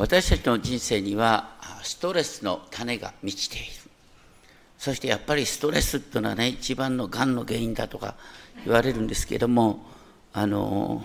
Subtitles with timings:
[0.00, 1.50] 私たちの人生には
[1.82, 3.66] ストレスの種が満ちている。
[4.78, 8.14] そしてやっぱりストレスっていうのはね一番のがんの原因だとか
[8.64, 9.84] 言われるんですけども
[10.32, 11.04] あの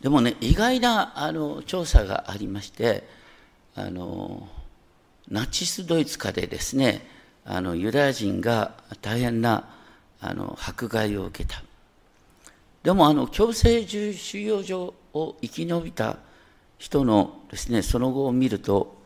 [0.00, 3.02] でもね意外なあの調査がありまして
[3.74, 4.46] あの
[5.28, 7.04] ナチスドイツ下でですね
[7.44, 9.68] あのユダヤ人が大変な
[10.20, 11.60] あの迫害を受けた。
[12.84, 16.18] でもあの強制収容所を生き延びた
[16.82, 18.96] 人のですねその後を見ると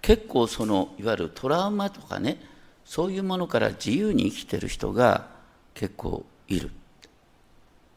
[0.00, 2.40] 結構そのいわゆるトラウマとかね
[2.86, 5.28] そういうものから自由に生きてる人が
[5.74, 6.70] 結構いる。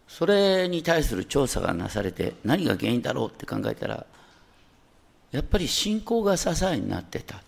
[0.06, 4.06] それに対する調査がなされて何が原因だろうって考えたら
[5.32, 7.42] やっぱり信仰が支えになってた、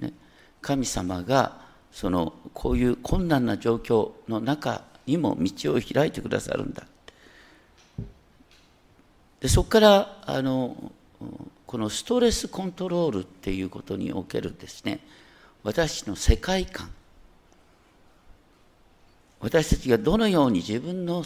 [0.00, 0.14] ね、
[0.62, 1.60] 神様が
[1.92, 6.86] そのこういう困難な状況の中にも道を開いてくださるんだ
[9.40, 10.92] でそこからあの
[11.66, 15.00] このストレスコントロールっていうことにおけるですね
[15.62, 16.90] 私の世界観。
[19.40, 21.24] 私たちがどのように自分の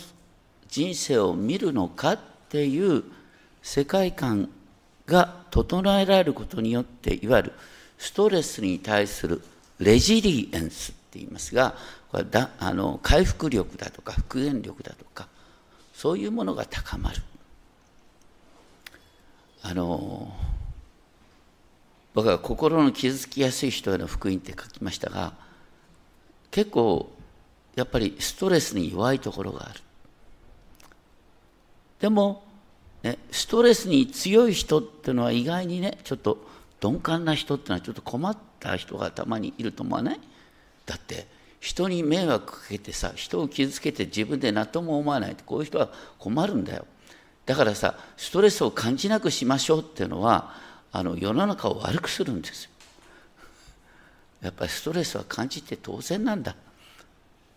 [0.69, 3.03] 人生を見るのかっていう
[3.63, 4.49] 世界観
[5.07, 7.53] が整えられることによっていわゆる
[7.99, 9.43] ストレスに対する
[9.79, 11.75] レジリエンスって言いますが
[12.11, 15.27] これだあの回復力だとか復元力だとか
[15.93, 17.21] そういうものが高まる。
[19.67, 20.31] あの
[22.13, 25.33] 僕は心の傷つきやすい人への福音って書きましたが
[26.51, 27.11] 結構
[27.75, 29.81] やっぱりストレスに弱いところがある。
[31.99, 32.45] でも、
[33.03, 36.47] ね、ストレスに強い人っていうのは意外にねちょっと
[36.83, 40.21] 鈍感な人っていうのはちょっと困った人がたまにいると思わない？
[40.85, 41.27] だって
[41.59, 46.85] 人に迷惑かけてさ人を傷つけて自分で何とも思わないこういう人は困るんだよ。
[47.47, 50.55] だからさストレスを感じなくしましょうっていうのは
[50.93, 52.71] あの世の中を悪くするんですよ。
[54.43, 56.55] やっぱりストレスは感じて当然なんだ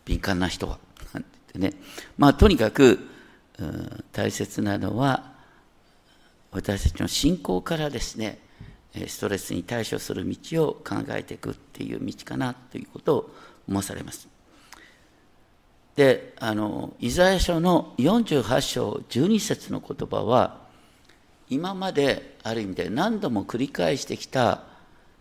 [0.05, 0.79] 敏感な人は。
[1.13, 1.73] なんてね
[2.17, 2.99] まあとにかく、
[4.11, 5.33] 大切なのは
[6.51, 8.39] 私たちの信仰からですね
[9.07, 13.29] ストレスに対処する道を考えていくっていう道かなということを
[13.69, 14.27] 申されます。
[15.97, 20.59] であのイザヤ書の48章12節の言葉は
[21.49, 24.63] 今まである意味で何度も繰り返してきた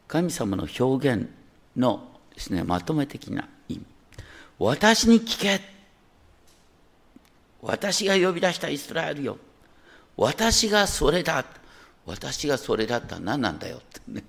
[0.07, 1.31] 神様の表現
[1.79, 3.87] のですねまとめ的な意味。
[4.59, 5.61] 私に聞け。
[7.63, 9.39] 私が呼び出したイスラエルよ。
[10.15, 11.43] 私がそれだ。
[12.05, 14.23] 私がそれだったら何なんだよってね。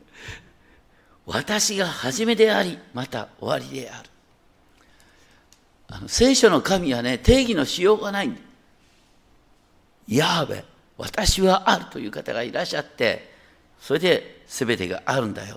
[1.25, 4.09] 私が初めでありまた終わりである。
[5.89, 8.37] あの聖書の神はね、定義のしようがないん。
[10.07, 10.65] ヤーベ、
[10.97, 13.31] 私はあるという方がいらっしゃって、
[13.79, 15.55] それで全てがあるんだよ。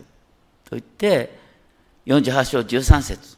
[0.65, 1.39] と言って、
[2.07, 3.37] 48章13節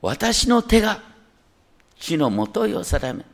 [0.00, 1.02] 私の手が
[1.98, 3.24] 地のもといを定め、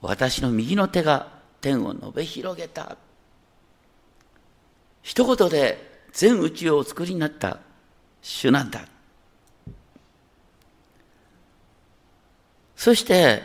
[0.00, 1.28] 私の右の手が
[1.60, 2.96] 天を述べ広げた。
[5.02, 7.58] 一言で全宇宙をお作りになった
[8.20, 8.91] 主なんだ。
[12.82, 13.44] そして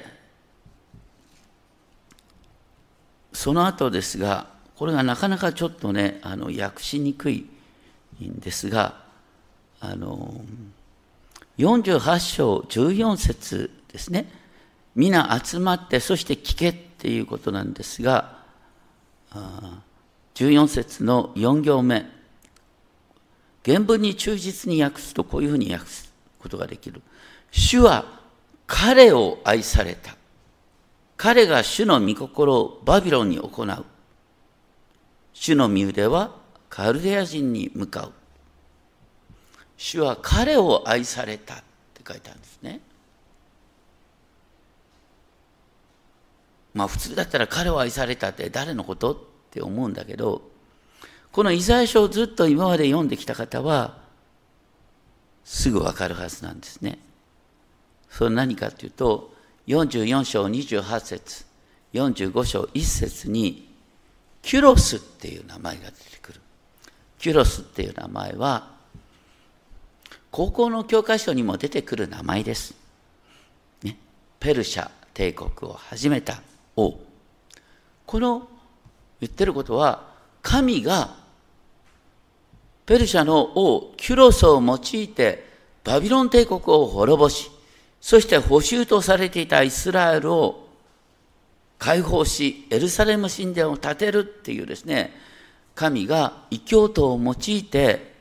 [3.31, 7.45] その後ですがこれがなかなかちょっとねあの訳しにくい
[8.19, 8.95] んですが
[9.79, 10.41] あの
[11.59, 14.27] 48章14節ですね。
[14.95, 18.39] 皆集まってそして聞けっていうことなんですが
[20.33, 22.07] 14節の4行目。
[23.63, 27.03] 原文に忠実に訳すとこういうふうに訳すことができる。
[27.51, 28.17] 主は
[28.67, 30.16] 彼を愛された。
[31.16, 33.85] 彼が主の御心をバビロンに行う。
[35.33, 36.35] 主の身腕は
[36.69, 38.13] カルデア人に向かう。
[39.77, 41.57] 主は彼を愛されたっ
[41.94, 42.81] て書いてあるんですね。
[46.73, 49.17] まあ普通だったら彼を愛されたって誰のことっ
[49.50, 50.41] て思うんだけど、
[51.31, 53.97] このイザヤ書をずっと今まで読んできた方は、
[55.45, 57.00] すぐわかるはずなんですね。
[58.17, 59.31] それは何かというと
[59.67, 61.45] 44章28節
[61.93, 63.69] 45章1節に
[64.41, 66.41] キュロスっていう名前が出てくる。
[67.19, 68.71] キュロスっていう名前は
[70.31, 72.73] 高校の教科書にも出てくる名前です、
[73.83, 73.95] ね、
[74.39, 76.41] ペルシャ帝国を始めた
[76.75, 76.97] 王。
[78.07, 78.49] この
[79.21, 80.07] 言ってることは
[80.41, 81.17] 神が
[82.87, 85.47] ペルシャの王キュロスを用いて
[85.83, 87.51] バビロン帝国を滅ぼし
[88.01, 90.67] そして補修とされていたイスラエルを
[91.79, 95.13] 解放し、エルサレム神殿を建てるっていうですね、
[95.75, 98.13] 神が異教徒を用いて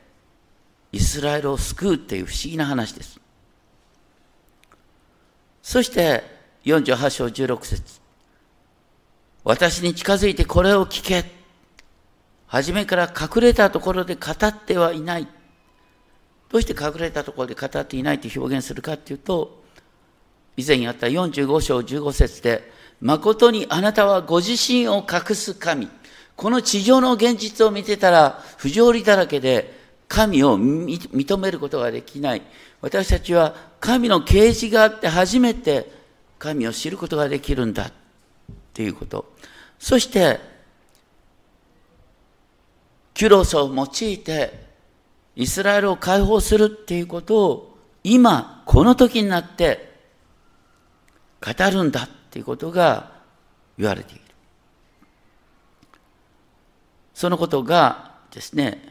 [0.91, 3.19] イスラエルを救うっていう不思議な話です。
[5.61, 6.23] そして
[6.65, 7.99] 48章16節
[9.43, 11.25] 私に近づいてこれを聞け。
[12.47, 15.27] 初めから隠れたところで語ってはいない。
[16.49, 19.63] どうして隠れたところで語っていないと表現するかっていうと、
[20.57, 22.69] 以前やった45章15節で、
[22.99, 25.87] 誠にあなたはご自身を隠す神。
[26.35, 29.75] この地上の現実を見てたら不条理だらけで
[30.07, 32.41] 神を認めることができない。
[32.81, 35.91] 私たちは神の啓示があって初めて
[36.39, 37.91] 神を知ることができるんだっ
[38.73, 39.33] ていうこと。
[39.79, 40.39] そして、
[43.13, 44.67] キュロスを用いて
[45.35, 49.96] イスラエルを解放するっていうことを今、この時になって
[51.41, 53.11] 語るんだっていうことが
[53.77, 54.21] 言われている。
[57.13, 58.81] そのことがですね、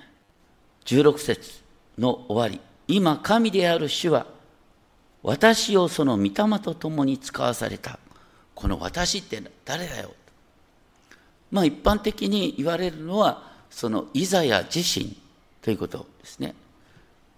[0.84, 1.60] 16節
[1.98, 2.60] の終わり。
[2.88, 4.26] 今、神である主は、
[5.22, 7.98] 私をその御霊と共に使わされた。
[8.54, 10.14] この私って誰だよ。
[11.50, 15.16] まあ一般的に言われるのは、そのイザヤ自身
[15.62, 16.54] ということですね。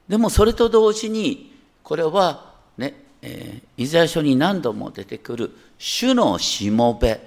[0.08, 7.20] でもそれと同時に、これはね、えー、イザヤ書に何度も出てくる主のしもべ、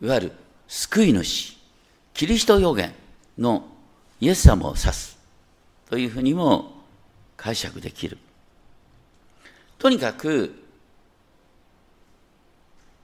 [0.00, 0.32] いわゆる
[0.68, 1.56] 救い主、
[2.12, 2.92] キリスト予言
[3.38, 3.66] の
[4.20, 5.18] イエス様を指す
[5.88, 6.72] というふうにも
[7.36, 8.18] 解釈できる。
[9.78, 10.62] とにかく、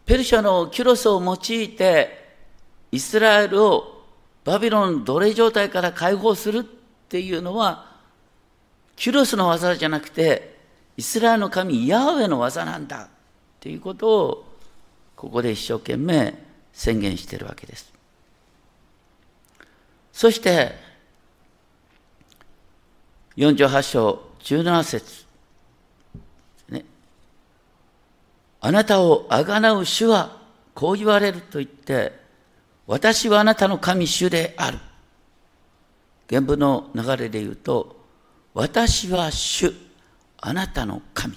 [0.07, 2.31] ペルシャのキュロスを用いて、
[2.93, 4.05] イスラエルを
[4.45, 6.63] バビロン奴隷状態から解放するっ
[7.09, 7.91] ていうのは、
[8.97, 10.60] キュロスの技じゃなくて、
[11.01, 13.09] イスラエルの神ヤーウェの技なんだっ
[13.59, 14.45] ていうことを、
[15.17, 16.35] ここで一生懸命
[16.75, 17.91] 宣言しているわけです。
[20.13, 20.75] そして、
[23.39, 25.25] 48章17節
[26.69, 26.85] ね。
[28.61, 30.37] あなたをあがなう主は
[30.75, 32.13] こう言われると言って、
[32.87, 34.79] 私はあなたの神主である。
[36.29, 38.05] 原文の流れで言うと、
[38.53, 39.73] 私は主、
[40.41, 41.37] あなたの神。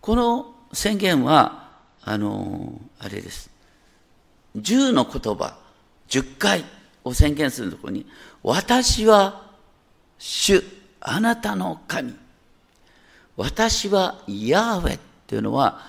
[0.00, 1.70] この宣言は、
[2.02, 3.50] あの、あれです。
[4.56, 5.58] 10の言葉、
[6.08, 6.64] 10回
[7.04, 8.06] を宣言するところに、
[8.42, 9.52] 私は
[10.18, 10.62] 主、
[11.00, 12.14] あなたの神。
[13.36, 15.80] 私はヤーウェっていうのは、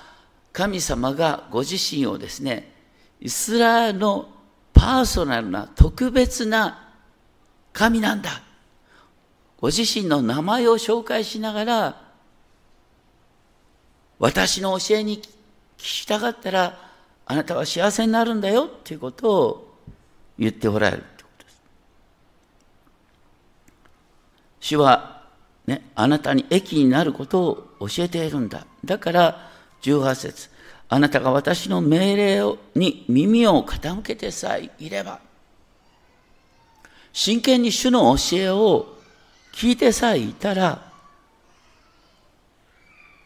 [0.53, 2.73] 神様がご自身をですね、
[3.19, 4.29] イスラエルの
[4.73, 6.89] パーソナルな特別な
[7.73, 8.41] 神なんだ。
[9.59, 12.01] ご自身の名前を紹介しながら、
[14.17, 15.23] 私の教えに聞
[15.77, 16.79] きたかったら、
[17.25, 19.77] あなたは幸せになるんだよっていうことを
[20.37, 21.61] 言っておられるってことです。
[24.61, 25.23] 主は、
[25.67, 27.41] ね、あなたに益になること
[27.79, 28.65] を教えているんだ。
[28.85, 29.51] だから、
[29.81, 30.49] 18節
[30.87, 35.19] あなたが私の命令に耳を傾けてさえいれば、
[37.11, 38.98] 真剣に主の教えを
[39.59, 40.89] 聞いてさえいたら、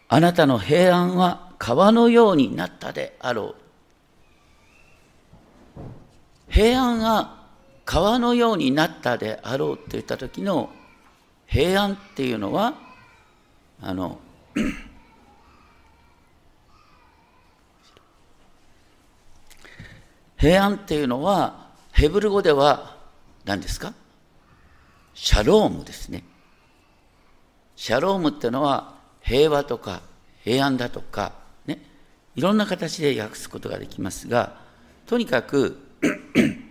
[0.10, 3.54] あなたの平安は川のようになったであろ
[5.78, 5.82] う。
[6.50, 7.36] 平安が
[7.86, 10.72] 川のようになったであろうと言った時の
[11.46, 12.74] 平安っていうのは、
[13.80, 14.18] あの、
[20.38, 22.98] 平安っていうのは、ヘブル語では
[23.46, 23.94] 何ですか？
[25.14, 26.24] シャロームですね。
[27.76, 30.02] シャロームっていうのは平和とか
[30.44, 31.34] 平安だとか、
[31.66, 31.80] ね、
[32.36, 34.62] いろんな形で訳すことができますが、
[35.06, 35.78] とにかく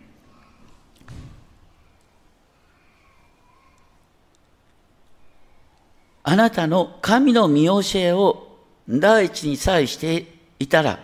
[6.25, 8.59] あなたの神の見教えを
[8.89, 10.27] 第一にさえして
[10.59, 10.99] いたら、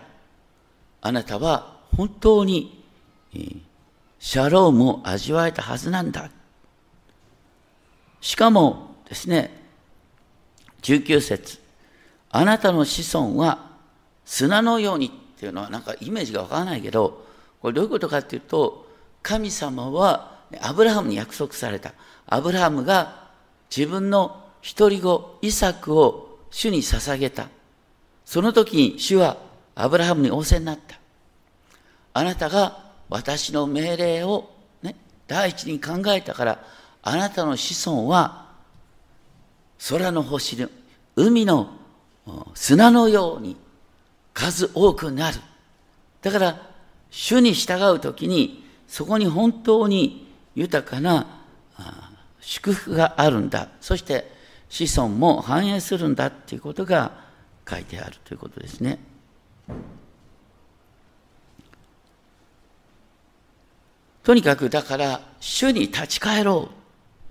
[1.01, 2.83] あなたは本当に
[4.19, 6.29] シャロームを味わえたはずなんだ。
[8.21, 9.51] しかもですね、
[10.81, 11.59] 19節
[12.31, 13.69] あなたの子孫は
[14.25, 17.25] 砂のようにっていうのはなんかイメージがわからないけど、
[17.61, 18.87] これどういうことかっていうと、
[19.21, 21.93] 神様はアブラハムに約束された。
[22.27, 23.29] アブラハムが
[23.75, 27.47] 自分の一人子、イサクを主に捧げた。
[28.25, 29.37] その時に主は
[29.75, 30.99] アブラハムに仰せになった。
[32.13, 34.51] あなたが私の命令を、
[34.83, 34.95] ね、
[35.27, 36.63] 第一に考えたから、
[37.01, 38.47] あなたの子孫は
[39.89, 40.69] 空の星の
[41.15, 41.69] 海の
[42.53, 43.57] 砂のように
[44.33, 45.39] 数多くなる。
[46.21, 46.69] だから、
[47.09, 51.39] 主に従うときに、そこに本当に豊かな
[52.41, 54.31] 祝福があるんだそして
[54.69, 57.11] 子孫も繁栄するんだっていうことが
[57.69, 58.99] 書いてあるということですね。
[64.23, 66.78] とにかくだから主に立ち返ろう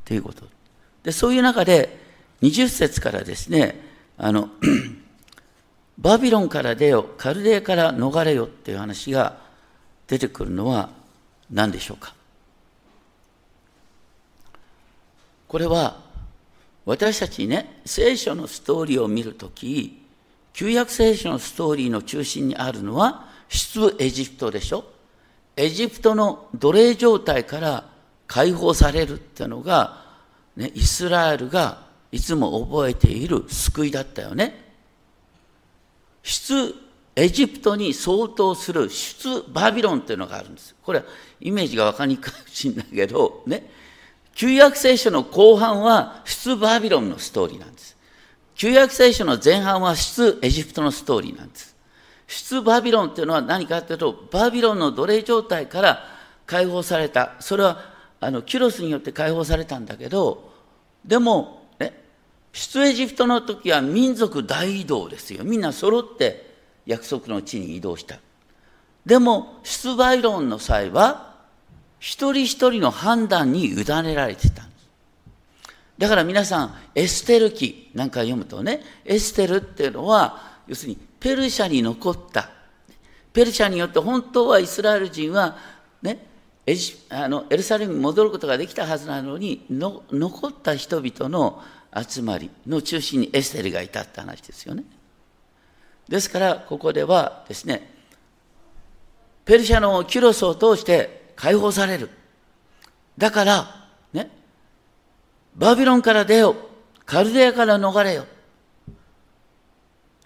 [0.09, 0.43] ということ。
[1.03, 1.99] でそういう中で
[2.41, 3.79] 20節からですね
[4.17, 4.49] あの
[5.99, 9.37] バビロンから出よカルデアから逃れよっていう話が
[10.07, 10.89] 出てくるのは
[11.51, 12.15] 何でしょうか。
[15.47, 16.01] これは
[16.87, 20.03] 私たちね聖書のストーリーを見るとき
[20.55, 24.87] 旧約聖書のストーリーの中心にあるのは出エジプトでしょ。
[25.57, 27.99] エジプトの奴隷状態から
[28.29, 29.98] 解放されるっていうのが、
[30.59, 34.67] ね、イスラエルがいつも覚えている救いだったよね。
[36.23, 36.75] 出
[37.15, 40.75] エジプトに相当する出バビロンっていうのがあるんです。
[40.83, 41.05] これは
[41.41, 43.71] イメージが分かりにくいかもしれないけど、ね。
[44.35, 47.97] 旧約聖書の後半は出バビロンのストーリーなんです。
[48.57, 51.77] 旧約聖書の前半は出エジプトのストーリーなんです。
[52.27, 56.05] 出バビロンっていうのは何かというと、バビロンの奴隷状態から
[56.47, 57.37] 解放された。
[57.41, 60.48] それは、あの、キュロスによって解放されたんだけど、
[61.09, 61.93] でも、ね、
[62.53, 65.43] 出エジプトの時は民族大移動ですよ。
[65.43, 66.55] みんな揃って
[66.87, 68.21] 約束の地に移動した。
[69.05, 71.35] でも、出バビロンの際は、
[71.99, 73.85] 一人一人の判断に委ね
[74.15, 74.89] られてたんです。
[75.97, 82.51] だから皆さん、エステル記なんか読むとね、エステルっていうのは、要するにペルシャに残った
[83.33, 85.57] ペルシャによって本当はイスラエル人は
[86.03, 86.27] ね
[86.69, 91.63] エジあのエルサレムに戻ることができたはずなのにの残った人々の
[91.97, 94.85] 集まりの中心にエステルがいたって話ですよね。
[96.11, 97.91] ですからここではですね
[99.47, 102.11] ペルシャのキュロスを通して解放される。
[103.17, 104.31] だからね
[105.57, 106.55] バビロンから出よ
[107.07, 108.27] カルデアから逃れよ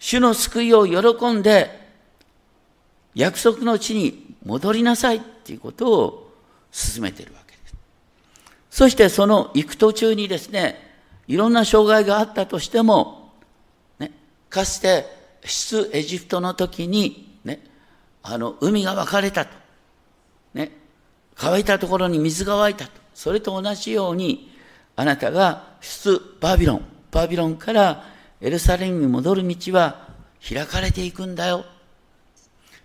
[0.00, 1.88] 主の救いを喜んで、
[3.14, 6.21] 約束の地に戻りなさいっていうことを
[6.72, 7.74] 進めているわけです。
[8.70, 10.90] そしてその行く途中にですね、
[11.28, 13.32] いろんな障害があったとしても、
[13.98, 14.10] ね、
[14.50, 15.06] かつて
[15.44, 17.62] 出エジプトの時に、ね、
[18.22, 19.52] あの海が分かれたと、
[20.54, 20.72] ね、
[21.36, 24.50] 乾いたところに水が湧いたと、それと同じように、
[24.96, 28.04] あなたが出バビロン、バビロンから
[28.40, 30.08] エルサレムに戻る道は
[30.46, 31.64] 開かれていくんだよ。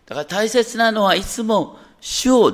[0.05, 2.51] だから大切なのはいつも主を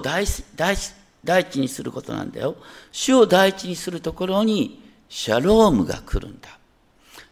[1.23, 2.55] 第一にすることなんだよ。
[2.91, 6.49] 主を第一にするところにシャロームが来るんだ。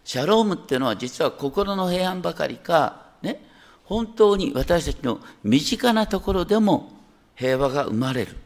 [0.04, 3.44] シャロームっていうのは実は心の平安ばかりか、ね、
[3.84, 6.92] 本当に私たちの身近なところでも
[7.36, 8.38] 平和が生まれる。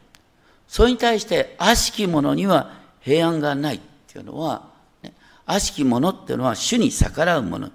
[0.68, 4.68] それに対して悪しき者には平安がないっていうのは
[5.02, 5.14] ね
[5.46, 7.70] 悪しき者っていうのは主に逆らう者。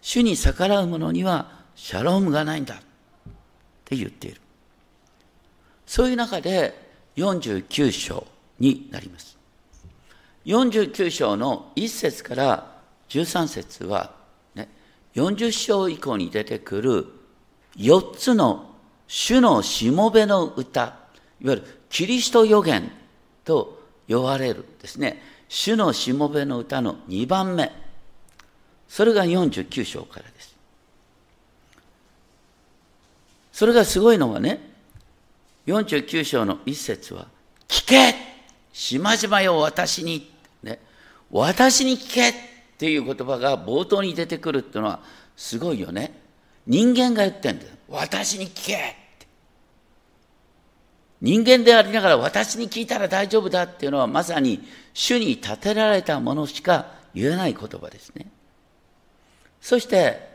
[0.00, 2.78] 主に逆らう者にはシャロームがないんだっ
[3.84, 4.40] て言っている。
[5.86, 8.26] そういう中で49章
[8.58, 9.36] になります。
[10.46, 14.12] 49章の1節から13節は、
[14.54, 14.68] ね、
[15.14, 17.06] 40章以降に出てくる
[17.76, 18.70] 4つの
[19.06, 20.94] 主のしもべの歌、いわ
[21.40, 22.90] ゆるキリスト予言
[23.44, 27.72] と呼ばれるですね、主のしもべの歌の2番目。
[28.88, 30.56] それが49章からです。
[33.52, 34.69] それがすごいのはね、
[35.66, 37.26] 49章の一節は、
[37.68, 38.14] 聞け
[38.72, 40.30] しまじまよ私に、
[40.62, 40.80] ね、
[41.30, 42.34] 私に聞けっ
[42.78, 45.00] ていう言葉が冒頭に出てくるっていうのは
[45.36, 46.18] すごいよね。
[46.66, 47.70] 人間が言ってんだよ。
[47.88, 48.96] 私に聞け
[51.20, 58.26] 人間でありながら私に聞いたら大丈夫だっていうのはまさに主に立てられたものしか言えない言葉ですね。
[59.60, 60.30] そして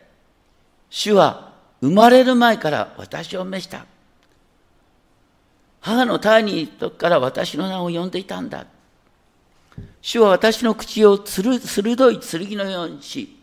[0.90, 3.86] 主は生まれる前から私を召した。
[5.86, 8.66] 母の胎にいる時から私の名を呼んでいたんだ。
[10.02, 11.54] 主は私の口を鋭
[12.10, 13.38] い剣のようにし、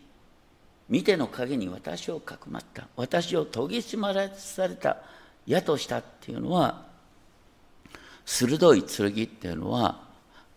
[0.89, 2.89] 見ての影に私をかくまった。
[2.97, 4.97] 私を研ぎ澄まされた
[5.45, 6.85] 矢としたっていうのは、
[8.25, 10.01] 鋭い剣っていうのは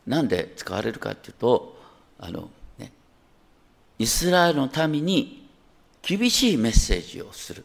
[0.09, 1.81] 何で使われるかっていうと
[2.19, 2.90] あの、ね、
[4.00, 5.49] イスラエルの民に
[6.02, 7.64] 厳しいメッセージをする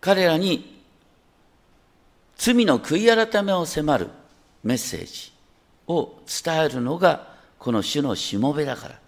[0.00, 0.77] 彼らに
[2.38, 4.08] 罪の悔い改めを迫る
[4.64, 5.32] メッセージ
[5.86, 8.98] を伝えるのがこの主のしもべだから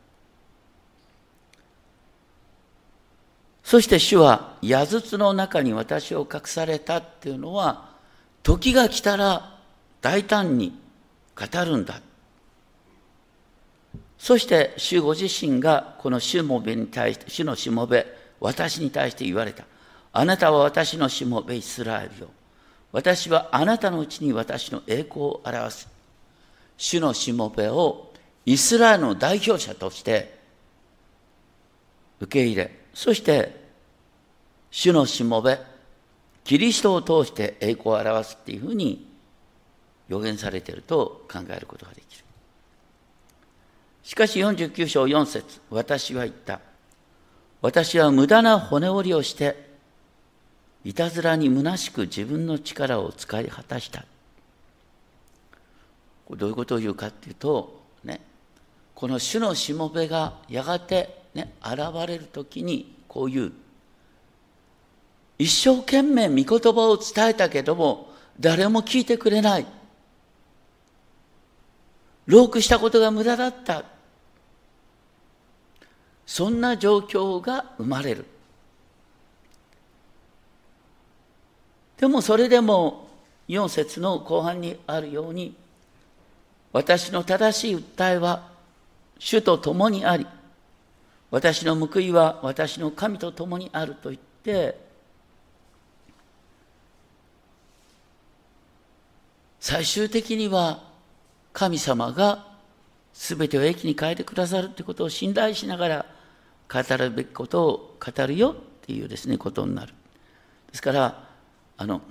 [3.63, 7.91] そして主は矢筒の中に私を隠されたっていうのは
[8.43, 9.59] 時が来たら
[10.01, 10.79] 大胆に
[11.37, 12.01] 語るんだ。
[14.19, 18.07] そして主ご自身がこの主もべに対して、主のしもべ、
[18.39, 19.65] 私に対して言われた。
[20.13, 22.31] あなたは私のしもべイスラエルよ。
[22.93, 25.89] 私はあなたのうちに私の栄光を表す。
[26.77, 28.13] 主のしもべを
[28.47, 30.39] イスラエルの代表者として
[32.21, 33.61] 受け入れ、そして
[34.71, 35.59] 主のしもべ、
[36.45, 39.07] キリストを通して栄光を表すっていうふうに
[40.09, 42.25] 予言されていると考えることができる。
[44.03, 46.61] しかし49章4節私は言った。
[47.63, 49.70] 私は無駄な骨折りをして、
[50.85, 54.05] いたずらに虚しく自分の力を使い果たした。
[56.31, 58.21] どういうことを言うかっていうと、ね、
[58.95, 63.53] この主のしもべがやがて、ね、現れる時にこういう
[65.39, 69.67] 一生懸命御言葉を伝えたけども誰も聞いてくれない。
[72.27, 73.85] ロークしたことが無駄だった。
[76.27, 78.25] そんな状況が生まれる。
[82.01, 83.11] でもそれでも
[83.47, 85.55] 4節の後半にあるように
[86.73, 88.49] 私の正しい訴えは
[89.19, 90.27] 主と共にあり
[91.31, 94.81] 私の報いは私の神と共にあると言って
[99.61, 100.83] 最終的には
[101.53, 102.47] 神様が
[103.13, 106.07] 全てを益に変えてくださるということを信頼しながら
[106.73, 109.93] 語るべきことを語るよっていうですねことになる。
[110.71, 111.30] ですから
[111.81, 112.03] あの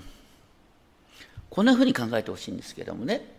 [1.47, 3.37] こんなふうに考えてほしいんですけどもね。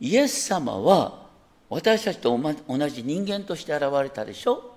[0.00, 1.26] イエス様は
[1.68, 4.74] 私たちと同じ人間として現れたでしょ？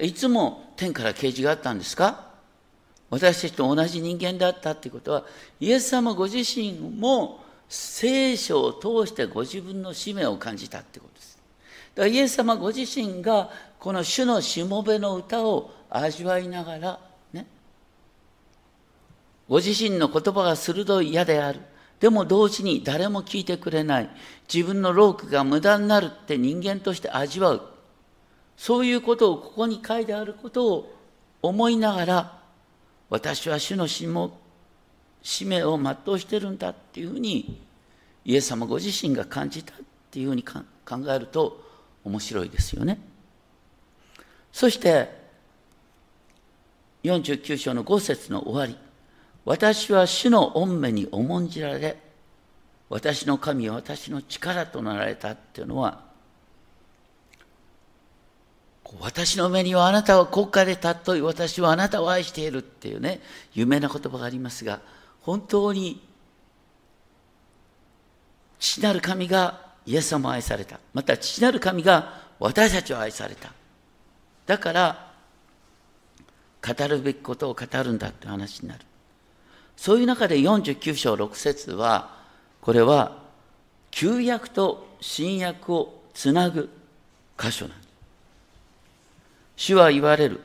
[0.00, 2.26] いつも天から啓示があったんですか？
[3.08, 5.24] 私たちと同じ人間だったっていうことは
[5.60, 11.38] イエス様ご自身も聖書を通してご自分の使命を感じたってことです。
[11.94, 17.00] だからイエス様ご自身がこの主のしもべの歌を味わいながら、
[19.48, 21.60] ご自身の言葉が鋭い矢である。
[22.00, 24.10] でも同時に誰も聞いてくれない。
[24.52, 27.62] 自分のロークが無駄になるって人間として味わう。
[28.56, 30.94] そういうことをここに書いてあることを
[31.42, 32.38] 思いながら、
[33.08, 37.60] 私は主の使命を全うしてるんだっていうふうに、
[38.24, 39.76] イエス様ご自身が感じたっ
[40.10, 40.60] ていうふうに考
[41.08, 41.64] えると
[42.04, 43.00] 面白いですよね。
[44.52, 45.16] そして、
[47.04, 48.87] 49章の5節の終わり。
[49.44, 51.98] 私は主の御目に重んじられ、
[52.88, 56.06] 私の神は私の力となられたっていうのは、
[59.00, 63.20] 私の目にはあなたは国家で尊い、私はあなたを愛しているっていうね、
[63.52, 64.80] 有名な言葉がありますが、
[65.20, 66.02] 本当に
[68.58, 70.80] 父なる神がイエス様を愛された。
[70.94, 73.52] また父なる神が私たちを愛された。
[74.46, 75.12] だから、
[76.66, 78.80] 語るべきことを語るんだって話になる。
[79.78, 82.10] そういう中で49章6節は、
[82.60, 83.22] これは
[83.92, 86.68] 旧約と新約をつなぐ
[87.38, 87.88] 箇所なんです。
[89.56, 90.40] 主は言われる。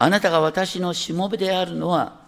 [0.00, 2.20] あなたが私のしもべであるのは、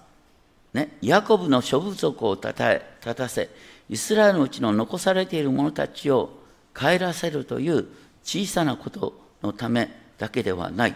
[0.72, 3.50] ね、ヤコブの諸部族をたたえ、立たせ、
[3.90, 6.30] イスラエルのうちの残されている者たちを
[6.72, 7.84] 帰らせるという
[8.22, 10.94] 小さなことのためだけではない。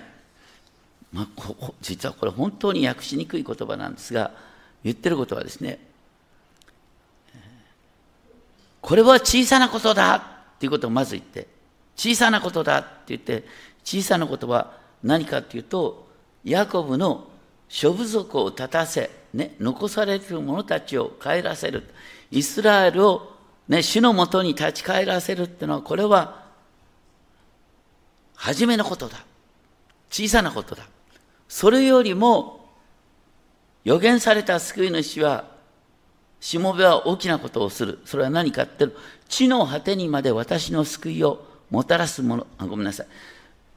[1.13, 4.49] まあ、実はこれ本当に訳しにくい言葉なんですが、
[4.83, 5.79] 言ってることはですね、
[8.81, 11.47] これは小さなことだっていうことをまず言って、
[11.97, 13.45] 小さなことだって言って、
[13.85, 16.09] 小さなことは何かっていうと、
[16.45, 17.29] ヤコブの
[17.69, 21.89] 諸部族を立たせ、ね、残される者たちを帰らせる。
[22.31, 23.33] イスラエルを、
[23.69, 26.45] ね、主のもとに立ち返らせるっていうのは、これは、
[28.35, 29.25] 初めのことだ。
[30.11, 30.85] 小さなことだ。
[31.49, 32.60] それよりも、
[33.85, 35.49] 予言された救い主は、
[36.41, 37.99] しもべは大きなことをする。
[38.05, 38.93] それは何かっていう
[39.29, 43.07] 地の果てにまで私の救いをもたらすもの、あごめんなさい。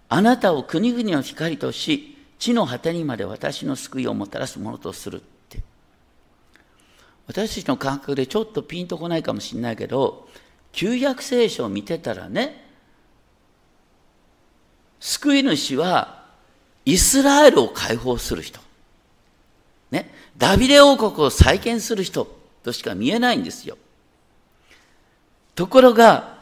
[0.10, 5.62] あなたを国々の光とし、地の果てにまで私の救いをもたらすものとするって。
[7.28, 10.28] 私たちの感覚でちょっとピンとこないかもしれないけど、
[10.72, 12.64] 旧約聖書を見てたらね、
[15.00, 16.26] 救い主は
[16.86, 18.63] イスラエルを解放する人。
[19.94, 22.28] ね、ダビデ王国を再建する人
[22.64, 23.78] としか見えないんですよ。
[25.54, 26.40] ところが、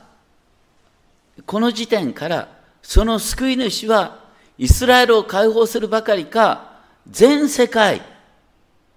[1.46, 2.48] この時点から
[2.82, 4.20] その救い主は
[4.58, 8.02] イスラエルを解放するばかりか全世界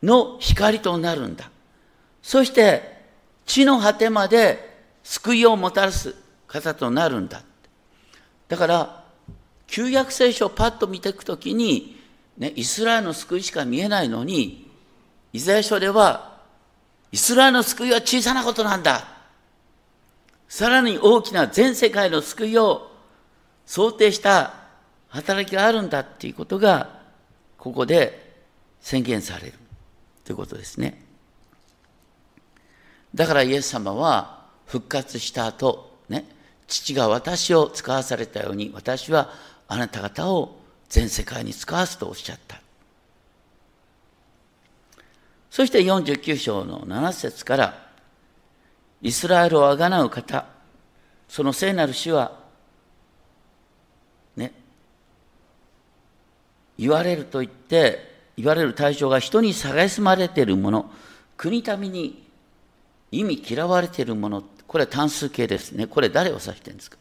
[0.02, 1.50] の光となるんだ。
[2.22, 3.02] そして
[3.46, 6.14] 地の果てまで救いをもたらす
[6.46, 7.42] 方となるんだ。
[8.46, 9.04] だから、
[9.66, 11.93] 旧約聖書をパッと見ていくときに、
[12.38, 14.70] ね、イスラエルの救いしか見えないのに、
[15.32, 16.40] イザヤ書では、
[17.12, 19.08] イスラエルの救いは小さなことなんだ。
[20.48, 22.90] さらに大きな全世界の救いを
[23.66, 24.54] 想定した
[25.08, 27.00] 働きがあるんだっていうことが、
[27.56, 28.42] ここで
[28.80, 29.54] 宣言される
[30.24, 31.02] ということですね。
[33.14, 36.24] だからイエス様は復活した後、ね、
[36.66, 39.30] 父が私を使わされたように、私は
[39.68, 42.60] あなた方を全世界に使わすとおっしゃった。
[45.50, 47.88] そして49章の7節から、
[49.02, 50.46] イスラエルをあがなう方、
[51.28, 52.38] その聖なる死は、
[54.36, 54.52] ね、
[56.78, 60.90] 言われると言って、言われる対象が人に蔑まれているもの、
[61.36, 62.28] 国民に
[63.12, 65.86] 意味嫌われているもの、これは単数形ですね。
[65.86, 66.98] これ誰を指してるんですか？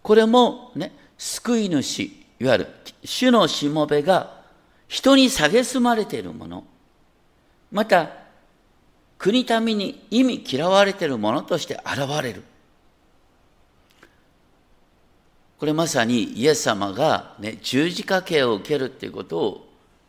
[0.00, 2.68] これもね、救い主、いわゆる
[3.04, 4.42] 主のしもべが
[4.88, 6.64] 人に蔑まれているもの、
[7.72, 8.10] また
[9.18, 12.42] 国民に意味嫌われているものとして現れる。
[15.58, 19.68] これまさにイエス様が、ね、十字架刑を受けるっていうことを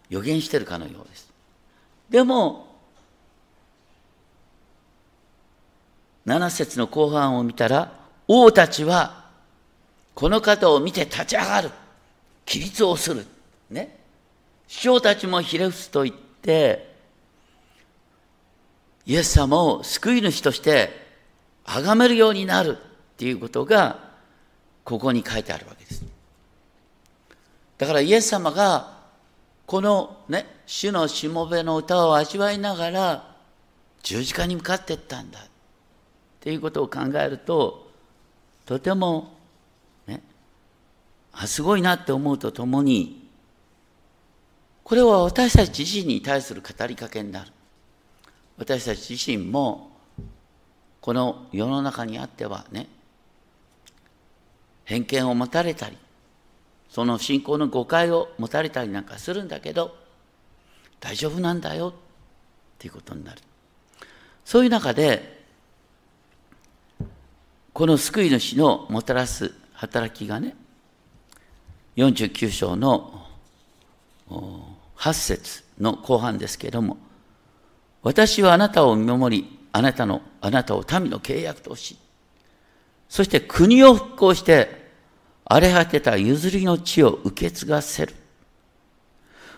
[0.10, 1.32] 予言しているかのようです。
[2.10, 2.68] でも、
[6.26, 7.94] 7節の後半を見たら、
[8.28, 9.25] 王たちは
[10.15, 11.71] この方を見て立ち上がる。
[12.45, 13.25] 起立をする。
[13.69, 13.99] ね。
[14.67, 16.95] 首長たちもひれ伏すと言って、
[19.06, 20.89] イエス様を救い主として
[21.65, 22.82] 崇めるようになるっ
[23.17, 23.99] ていうことが、
[24.84, 26.04] ここに書いてあるわけです。
[27.78, 28.95] だからイエス様が、
[29.65, 33.36] このね、主のしもべの歌を味わいながら、
[34.01, 35.39] 十字架に向かっていったんだ。
[35.39, 35.43] っ
[36.39, 37.91] ていうことを考えると、
[38.65, 39.35] とても、
[41.36, 43.30] あ、すごいなって思うとともに、
[44.84, 47.52] これは私たち自身に対する語りかけになる。
[48.58, 49.91] 私たち自身も、
[51.02, 52.88] この世の中にあってはね、
[54.86, 55.98] 偏見を持たれたり、
[56.89, 59.95] その信仰の誤解を持たれたりなんかするんだけど、
[61.00, 61.93] 大丈夫なんだよっ
[62.80, 63.41] ていうことになる。
[64.45, 65.43] そういう中で、
[67.74, 70.56] この救い主のもたらす働きがね、
[71.95, 73.25] 49章の
[74.97, 76.97] 8節の後半ですけれども、
[78.01, 81.97] 私はあなたを見守り、あなたの、あなたを民の契約とし、
[83.10, 84.86] そして国を復興して、
[85.45, 88.13] 荒れ果てた譲りの地を受け継がせる。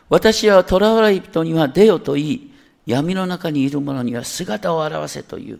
[0.10, 2.54] 私は囚われ人には出よと言い、
[2.86, 5.60] 闇の中にいる者には姿を現せという。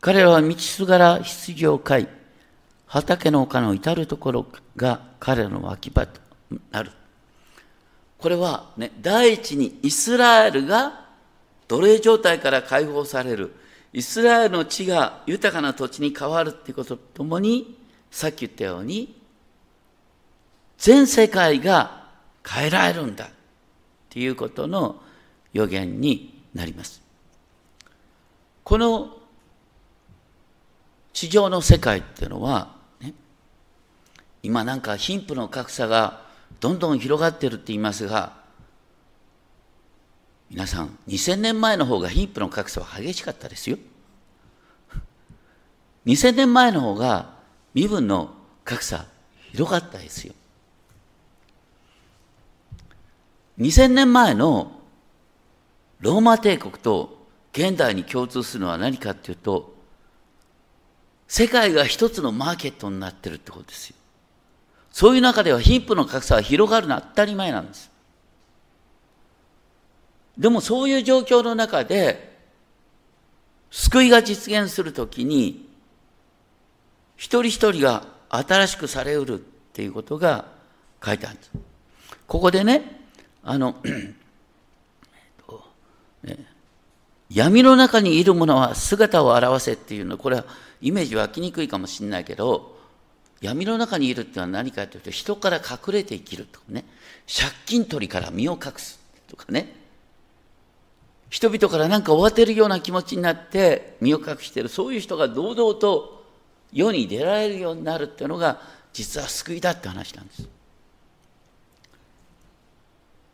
[0.00, 2.08] 彼らは道すがら羊を飼い、
[2.88, 4.46] 畑の丘の至るところ
[4.76, 6.20] が彼の脇場と
[6.70, 6.90] なる。
[8.16, 11.06] これはね、第一にイスラエルが
[11.68, 13.54] 奴隷状態から解放される。
[13.92, 17.78] イスラエルの地が豊かな土地に変わるっていうこととともに、
[18.10, 19.14] さっき言ったように、
[20.78, 22.06] 全世界が
[22.46, 23.28] 変えられるんだっ
[24.08, 25.00] ていうことの
[25.52, 27.02] 予言になります。
[28.64, 29.16] この
[31.12, 32.77] 地上の世界っていうのは、
[34.42, 36.22] 今なんか貧富の格差が
[36.60, 38.36] どんどん広がってるって言いますが、
[40.50, 43.78] 皆さん、2000年前の方が貧富の格差は激しかったですよ。
[46.06, 47.34] 2000年前の方が
[47.74, 48.32] 身分の
[48.64, 49.04] 格差
[49.52, 50.34] 広かったですよ。
[53.58, 54.72] 2000年前の
[56.00, 59.74] ローマ帝国と現代に共通するのは何かっていうと、
[61.26, 63.97] 世界が一つのマーケットになってるってことですよ。
[64.98, 67.88] そういう中では貧富の格差は広がるのは当たり前なんです。
[70.36, 72.36] でもそういう状況の中で、
[73.70, 75.68] 救いが実現するときに、
[77.16, 79.38] 一人一人が新しくされうるっ
[79.72, 80.46] ていうことが
[81.00, 81.52] 書いてあるんです。
[82.26, 83.00] ここでね、
[83.44, 83.76] あの、
[86.24, 86.44] ね、
[87.30, 90.44] 闇の中にいる者は姿を現せっていうのは、これは
[90.80, 92.77] イメージ湧きにくいかもしれないけど、
[93.40, 96.84] 闇の中にいるっていうのは何かというと、人から隠れて生きるとかね、
[97.26, 98.98] 借金取りから身を隠す
[99.28, 99.74] とかね、
[101.30, 106.24] 人々から何か終わてるような気持ちになって身を隠している、そういう人が堂々と
[106.72, 108.60] 世に出られるようになるっていうのが、
[108.92, 110.48] 実は救いだって話なんです。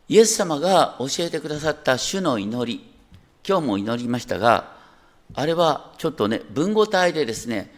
[0.07, 2.85] イエス様が教えてくださった主の祈り、
[3.47, 4.75] 今日も祈りましたが、
[5.33, 7.73] あれはちょっとね、文語体でですね、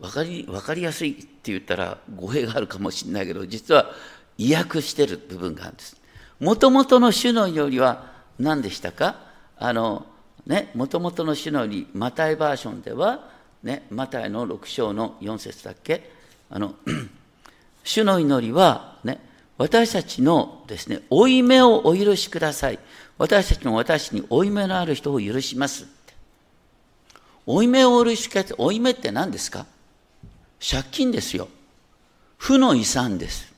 [0.00, 3.90] 分かり分かりやすいって言ったら語弊があるかもしれないけど、実は
[4.38, 5.96] 意訳してる部分があるんです。
[6.40, 9.16] もともとの主の祈りは何でしたか？
[9.56, 10.06] あの、
[10.46, 13.30] ね、もともとの主の祈り、マタイバージョンでは、
[13.62, 16.10] ね、マタイの6章の4節だっけ？
[16.50, 16.74] あの、
[17.84, 19.20] 主の祈りは、ね、
[19.58, 22.78] 私たちのですね、負い目をお許しください。
[23.18, 25.86] 私たちの私に負い目のある人を許します。
[27.46, 28.56] 負い目をお許しください。
[28.58, 29.66] 負い目って何ですか？
[30.62, 31.48] 借金ですよ。
[32.38, 33.52] 負の遺産です。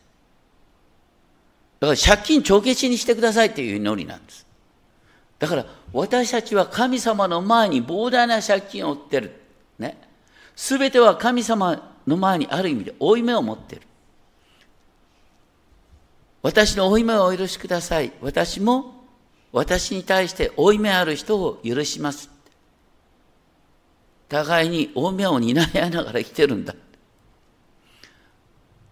[1.78, 4.46] だから借金帳消しにしてくださいっていう祈りなんです。
[5.38, 9.38] だから私たちは神様の前に膨大な借金を負ってる。
[9.78, 9.98] ね。
[10.56, 13.82] すべては神様の前にある意味で負い目を持ってる。
[16.40, 18.12] 私の負い目をお許しください。
[18.22, 19.04] 私も
[19.52, 22.30] 私に対して負い目ある人を許します。
[24.28, 26.74] 互いに負い目を担い合いながら生きてるんだ。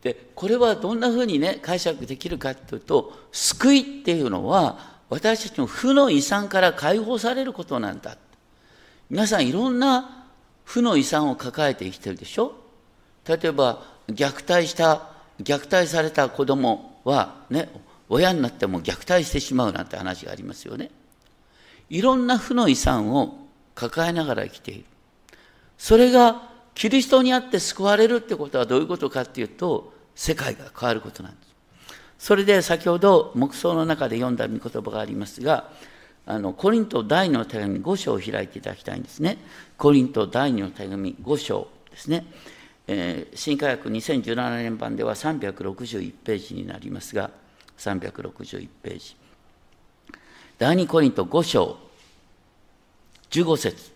[0.02, 8.16] で、これはどんなふうにね、解釈できるかというと、救いっていうのは、私たちの負の遺産から解放されることなんだ。
[9.10, 10.26] 皆さんいろんな
[10.64, 12.54] 負の遺産を抱えて生きてるでしょ？
[13.26, 15.10] 例えば、虐待した、
[15.40, 17.70] 虐待された子供はね、
[18.08, 20.90] 親になっても虐待してしまうなんて話がありますよね。
[21.88, 24.84] いろんな負の遺産を抱えながら生きている。
[25.78, 31.52] それがキリストにあって救われるってことはどういうことかっていうと、世界が変わることなんです。
[32.18, 35.70] それで先ほど黙想の中で読んだ御言葉がありますが、
[36.24, 39.38] あのコリント第2の手紙5章を開いていただきたいんですね。
[39.76, 42.24] コリント第2の手紙5章ですね。
[42.86, 47.30] えー、新科学2017年版では361ページになりますが、
[47.78, 49.16] 361ページ。
[50.58, 51.76] 第二コリント5章
[53.30, 53.90] 15節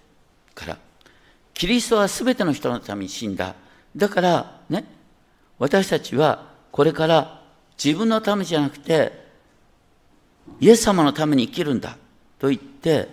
[0.54, 0.78] から、
[1.56, 3.54] キリストはすべての人のために死んだ。
[3.96, 4.84] だからね、
[5.58, 7.42] 私たちはこれから
[7.82, 9.26] 自分のためじゃなくて、
[10.60, 11.96] イエス様のために生きるんだ
[12.38, 13.08] と言って、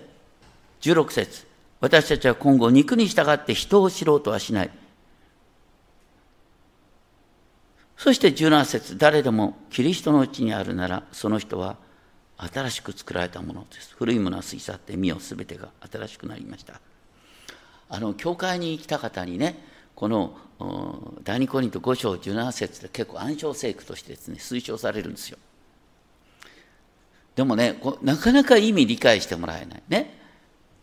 [0.81, 1.47] 16節
[1.79, 4.71] 私たちは今後肉に従って人を知ろうとはしない。
[7.95, 11.77] そして17節誰でもキリストのうちにあるなら、その人は
[12.35, 13.95] 新しく作られたものです。
[13.95, 16.81] 古いものは過ぎ去って身をすべてが新しくなりました。
[17.93, 19.55] あの、教会に来た方にね、
[19.93, 20.35] この
[21.23, 25.37] 第二コリント5章17節で結構暗唱聖句としてですね、推奨されるんですよ。
[27.35, 29.83] でもね、なかなか意味理解してもらえない。
[29.89, 30.19] ね。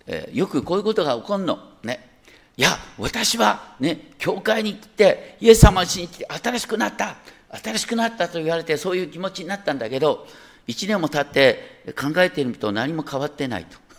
[0.07, 1.59] えー、よくこういうことが起こるの。
[1.83, 2.09] ね。
[2.57, 7.17] いや、私はね、教会に来て、イエス様を信じて新しくなった、
[7.51, 10.29] 新しくなったと言われて、そういう気持ちになったんだけど、
[10.69, 13.90] 1年も経って考えてみると何も変わってないと。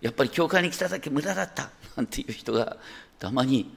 [0.00, 2.76] やっぱり教会に来ただけ無駄だったなんていう人が
[3.18, 3.74] たまに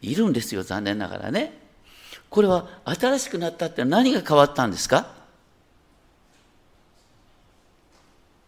[0.00, 1.58] いるんですよ、残念ながらね。
[2.28, 5.14] これは新しくなったって何が変わったんですか？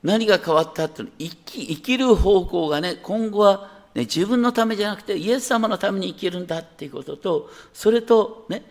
[0.03, 8.63] 何が変わったって生き生きる方向がね、今後はね、自分のためじゃなくてイエス様のために生きるんだっていうことと、それとね、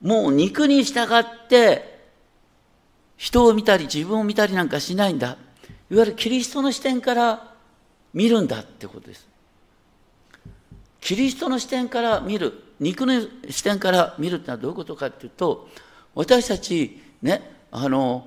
[0.00, 2.08] もう肉に従って
[3.16, 5.36] 人を見たり自分を見たりなんかしないんだ。
[5.90, 7.51] いわゆるキリストの視点から
[8.14, 9.28] 見るんだってことです。
[11.00, 13.20] キリストの視点から見る、肉の
[13.50, 15.68] 視点から見るってのはどういうことかっていうと、
[16.14, 18.26] 私たちね、あの、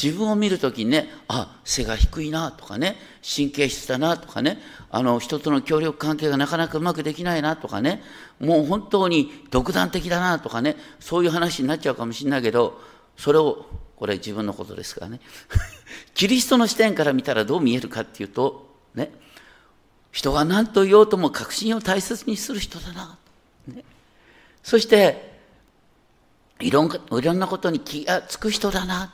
[0.00, 4.58] 自分を見るときにね、あ、背が低いなとかね、神経質だなとかね、
[4.90, 8.02] あの、人との協力関係がなかなかうまくできないなとかね、
[8.40, 12.80] もう本当に独断的だなとかね、そういう話になっちゃうかもしれないけど、
[13.16, 15.20] それを、これ自分のことですからね。
[16.14, 19.12] キリストの視点から見たらどう見えるかっていうと、ね、
[20.12, 23.18] 人が何と言おうとも確信を大切にする人だな。
[23.68, 23.84] ね、
[24.62, 25.34] そして、
[26.60, 29.12] いろんいろんなことに気がつく人だな。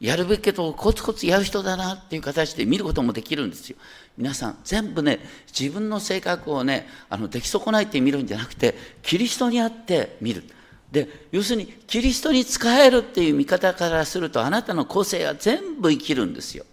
[0.00, 3.76] やるべきことをコツコツやる人だなっていう形で見ることもできるんですよ。
[4.16, 10.44] 皆さん、全部ね、自分の性格をね、あの、出来損ないって見るんじゃなくて、キリストにあって見る。
[10.92, 16.64] で、要するに、キリストに仕えるっていう見方からすると、あなたの個性が全部生きるんですよ。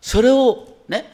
[0.00, 1.10] それをね、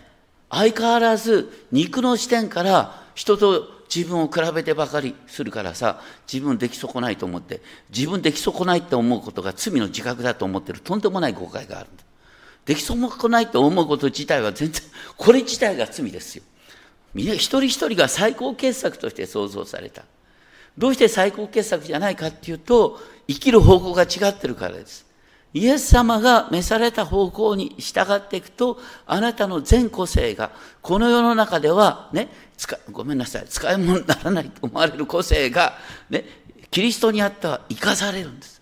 [0.51, 7.61] 相変わらず肉の視点から人と自分を比べてばかりするからさ、自分でき損ないと思って、
[7.95, 12.05] 自分でき損ないって思うことが罪の自覚だと思ってるとんでもない誤解があるんだ。
[12.67, 14.83] でき損ないと思うこと自体は全然、
[15.17, 16.43] これ自体が罪ですよ。
[17.15, 20.05] みんな一人一人が最高傑作として創造された。
[20.77, 25.06] どうして最高傑作じゃないかっていうと、生きる方向が違ってるからです。
[25.55, 30.51] イエス様が召された方向に従っていくと、あなたの全個性が、
[30.83, 32.29] この世の中では、ね、
[32.93, 35.79] ごめんなさい、使い物にならないと思われる個性が、
[36.11, 36.25] ね、
[36.71, 38.61] キリストにあっては生かされるんです。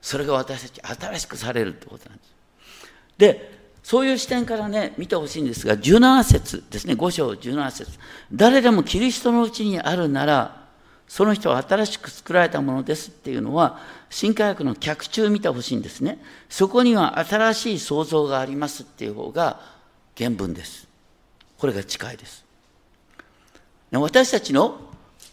[0.00, 2.30] それが私たち新しくされるってことなんです。
[3.18, 7.98] で、そういう視点からね、見てほしいんですが、17節ですね、5章17節
[8.32, 10.60] 誰でもキリストのうちにあるなら、
[11.08, 16.18] その人は新しく作られたものですっていうのは、新科学の脚中見てほしいんですね。
[16.48, 19.60] そこには新しい創造がありますっていう方が
[20.18, 20.88] 原文です。
[21.56, 22.44] これが近いです。
[23.92, 24.80] 私たちの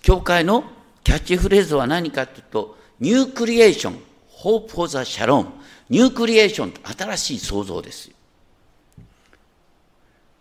[0.01, 0.63] 教会の
[1.03, 3.99] キャッチフレーズは何かというと、ニュークリエーション、
[4.43, 5.47] hope for the shalom。
[5.89, 8.11] ニュークリエーション、新しい創造です。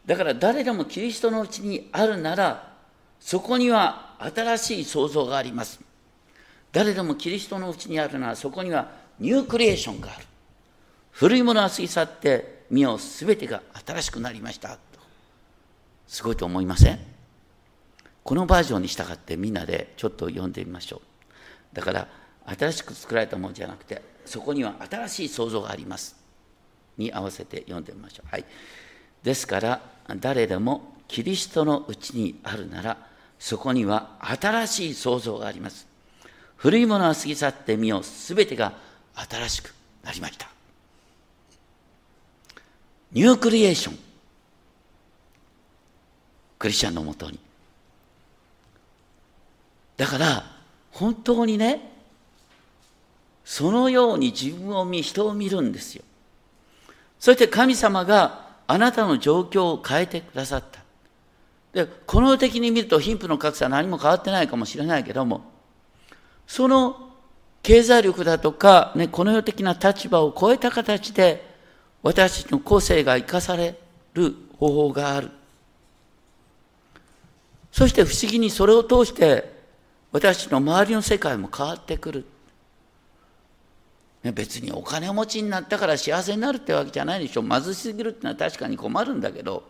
[0.04, 2.74] だから誰でもキリストのうちにあるなら、
[3.18, 5.80] そこには新しい創造があります。
[6.72, 10.26] 誰でもキリストのうちにあるならそこにはニュークリエーションがある。
[11.12, 14.78] 古いものは過ぎ去って見よすべてが新しくなりました。
[16.06, 16.98] すごいと思いません？
[18.22, 21.00] このバージョンに従ってみんなでちょっと読んでみましょう。
[21.72, 22.08] だから
[22.44, 26.16] 新しく作られたものじゃなくてそこには新しい創造があります。
[26.98, 28.28] に合わせて読んでみましょう。
[28.30, 28.44] はい。
[29.22, 29.80] ですから
[30.20, 32.98] 誰でもキリストのうちにあるなら
[33.38, 35.86] そこには新しい創造があります。
[36.56, 38.04] 古いものは過ぎ去ってみよう。
[38.04, 38.72] すべてが
[39.14, 40.48] 新しくなりました。
[43.12, 43.98] ニュークリエーション。
[46.58, 47.38] クリスチャンのもとに。
[49.96, 50.44] だから、
[50.90, 51.92] 本当にね、
[53.44, 56.02] そのように自分を見、人を見るんですよ。
[57.18, 60.80] そして神様があなたの状況を変えてくださった。
[61.72, 65.55] で、この的に見ると貧富の格差は何も変わってないかもしれないけども、
[66.46, 67.10] その
[67.62, 71.44] 経済力だとか、ね、この世的な立場を超えた形で、
[72.02, 73.76] 私たちの個性が生かされ
[74.14, 75.30] る方法がある。
[77.72, 79.54] そして不思議にそれを通して、
[80.12, 82.24] 私たちの周りの世界も変わってくる。
[84.32, 87.42] 別にお金持ちになったから幸せになるってわけじゃないでしょ。
[87.42, 89.64] 貧しすぎるってのは確かに困るんだけど、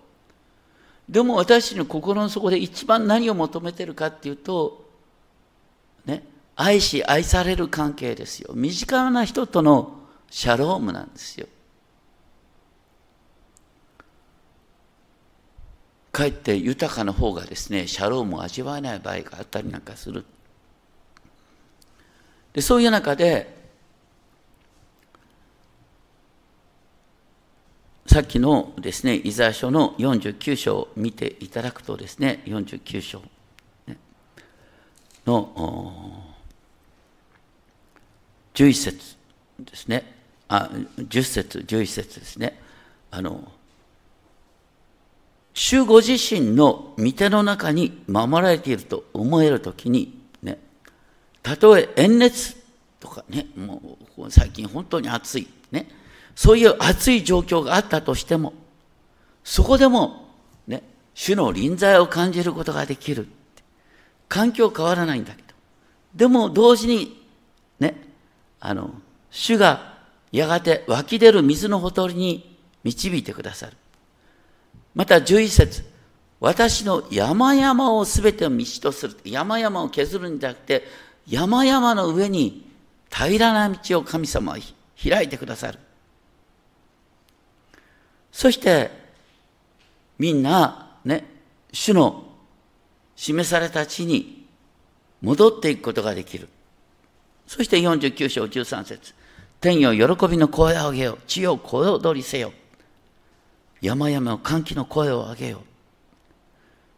[1.09, 4.85] でも私の心の底で一番何を求めてるかっていうと、
[6.05, 6.23] ね、
[6.57, 8.53] 愛し愛される関係ですよ。
[8.55, 9.93] 身近な人との
[10.31, 11.47] シャロームなんですよ。
[16.11, 20.25] かえって豊かな方がですね、シャロームを味わえない場合があったりなんかする。
[22.55, 23.55] でそういう中で、
[28.07, 33.21] さっきのですね、イザヤ書の49章を見ていただくとですね、49章
[35.27, 36.26] の
[38.57, 39.17] 11節
[39.61, 40.13] ですね、
[40.49, 42.59] あ、10節、11節ですね。
[43.11, 43.53] あの、
[45.53, 50.59] 主ご自身の御手の中に守られていると思えるときに、ね、
[51.43, 52.57] たとえ炎熱
[52.99, 55.89] とかね、もう最近本当に暑い、ね、
[56.35, 58.55] そういう熱い状況があったとしても、
[59.45, 60.29] そこでも、
[60.67, 60.83] ね、
[61.15, 63.29] 主の臨在を感じることができる。
[64.29, 65.49] 環境変わらないんだけど。
[66.15, 67.23] でも同時に、
[67.79, 68.06] ね、
[68.69, 68.91] あの、
[69.31, 69.95] 主が
[70.33, 73.77] やがて湧き出る水のほとりに導いてくださる。
[74.93, 75.85] また11節
[76.41, 79.17] 私の山々をすべて道とする。
[79.25, 80.83] 山々を削るんじゃなくて、
[81.29, 82.69] 山々の上に
[83.09, 84.59] 平らな道を神様は
[85.01, 85.79] 開いてくださる。
[88.33, 88.91] そして、
[90.19, 91.25] みんな、ね、
[91.73, 92.25] 主の
[93.15, 94.49] 示された地に
[95.23, 96.49] 戻っていくことができる。
[97.47, 99.15] そして49章13節
[99.61, 101.19] 天よ喜びの声を上げよ。
[101.27, 102.53] 地よ声を取りせよ。
[103.81, 105.63] 山々を歓喜の声を上げよ。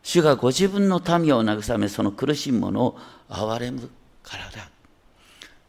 [0.03, 3.91] 主がご自分の民を慰め、その苦しむ者を憐れむ
[4.23, 4.71] からだ。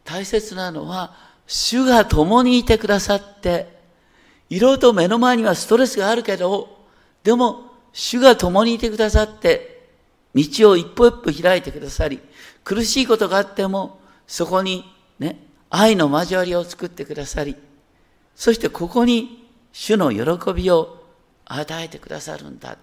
[0.04, 1.14] 大切なのは、
[1.46, 3.78] 主が共にいてくださって、
[4.48, 6.84] いろいろと目の前にはストレスがあるけど、
[7.22, 9.88] でも、主が共にいてくださって、
[10.34, 12.20] 道を一歩一歩開いてくださり、
[12.64, 13.99] 苦しいことがあっても、
[14.30, 14.84] そこに
[15.18, 17.56] ね、愛の交わりを作ってくださり、
[18.36, 21.04] そしてここに主の喜びを
[21.44, 22.78] 与えてくださるんだ。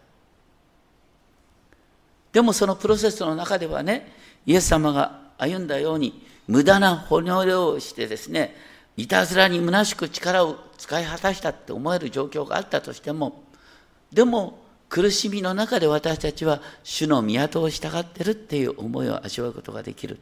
[2.33, 4.11] でもそのプロセスの中ではね、
[4.45, 8.53] イエス様が歩んだように、無駄な骨をしてですね、
[8.97, 13.41] いたずらに虚しく力を使い果たしたって思える状況があったとしても、
[14.11, 20.19] でも苦しみの中で私たちは主の都を従ってるっていう思いを味わうことができる。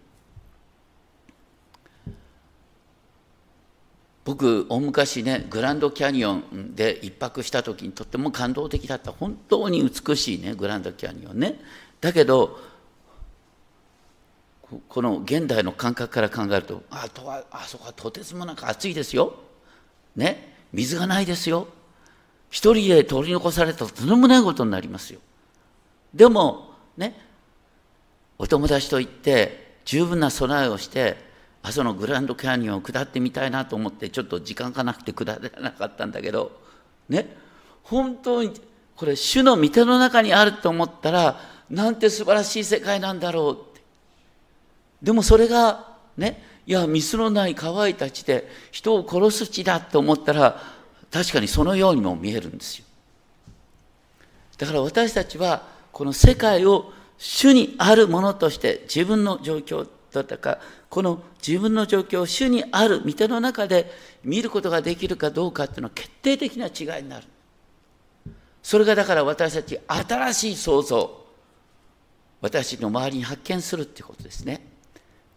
[4.26, 9.12] 僕大昔ねグランドキャニオンで一泊した時にとっても感動的だった。
[9.12, 11.62] 本当に美しいねグランドキャニオンね。
[12.02, 12.60] だけど
[14.90, 19.36] この現代の感覚から考えるとあとはあそこはとてつもなく暑いですよ。
[20.16, 20.56] ね。
[20.74, 21.68] 水がないですよ。
[22.50, 25.20] 一人で取り残されたらとんでもないことになりますよ。
[26.16, 27.16] でもね
[28.40, 31.35] お友達と行って十分な備えをして
[31.66, 36.52] 阿蘇のグランドキャニオンを下ってみたいなと思ってちょっと時間がなくて下れなかったんだけど
[37.10, 37.36] ね？
[37.82, 38.54] 本当に
[38.96, 41.40] これ主の御手の中にあると思ったら
[41.70, 43.82] なんて素晴らしい世界なんだろうって。
[45.02, 45.88] でもそれが
[46.18, 46.42] ね？
[46.68, 50.62] いや水のない乾いた地で人を殺す地だと思ったら
[51.12, 52.86] 確かにそのようにも見えるんですよ。
[54.60, 60.60] だから私たちはこの世界を主にあるものとして自分の状況だったか
[60.96, 63.92] この自分の状況を主にある御手の中で
[64.24, 67.28] 見ることができるかどうかっていうのは決定的な違いになる。
[68.64, 71.26] それがだから私たち新しい創造
[72.40, 74.66] 私の周りに発見するっていうことですね。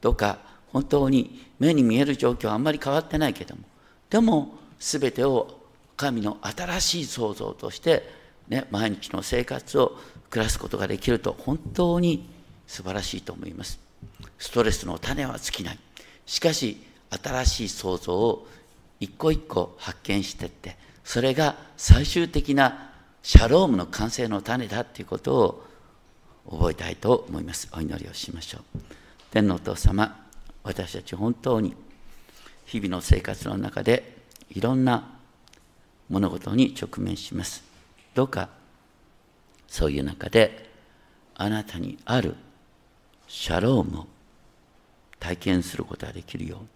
[0.00, 0.38] どうか
[0.68, 3.62] 本当に目に見える状況はあんまり変わってないけども。
[4.10, 5.58] でも全てを
[5.96, 8.08] 神の新しい創造として、
[8.46, 9.98] ね、毎日の生活を
[10.30, 12.30] 暮らすことができると本当に
[12.68, 13.87] 素晴らしいと思います。
[14.38, 15.78] ストレスの種は尽きない。
[16.26, 18.46] しかし、新しい創造を
[19.00, 25.64] 一個一個発見していって、それが最終的なシャロームの完成の種だということを
[26.50, 27.68] 覚えたいと思います。
[27.72, 28.78] お祈りをしましょう。
[29.30, 30.26] 天のお父様、
[30.62, 31.74] 私たち本当に
[32.66, 34.18] 日々の生活の中で
[34.50, 35.18] いろんな
[36.08, 37.62] 物事に直面します。
[38.14, 38.48] どうか
[39.66, 40.70] そういう中で
[41.34, 42.34] あなたにある
[43.28, 44.06] シャロームを
[45.18, 46.60] 体験することができるよう。
[46.60, 46.68] に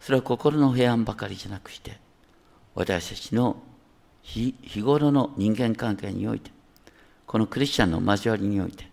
[0.00, 1.98] それは心の平安ばかりじゃなくして
[2.74, 3.56] 私たちの
[4.22, 6.50] 日頃の人間関係において
[7.26, 8.86] このクリスチャンの交わりにおいて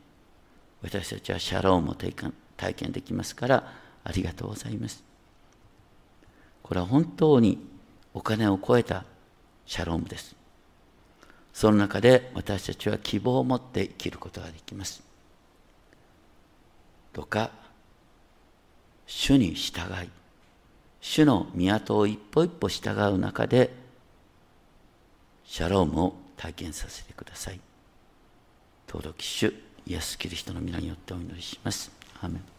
[0.81, 3.73] 私たちはシャロームを体験できますから
[4.03, 5.03] ありがとうございます。
[6.63, 7.57] これは本当に
[8.13, 9.03] お金を超えた
[9.65, 10.35] シャロームです。
[11.53, 15.03] その中で私たちは希望を持って生きることができます。
[17.13, 17.51] どうか
[19.11, 20.09] 主に従い
[21.01, 23.73] 主の都を一歩一歩従う中で
[25.45, 27.59] シャロームを体験させてください。
[28.87, 29.51] 登録主
[29.87, 31.91] イエス・キリストの皆によってお祈りします。
[32.21, 32.58] アメン